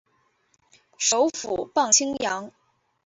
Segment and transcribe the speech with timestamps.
[0.97, 2.51] 首府磅清扬。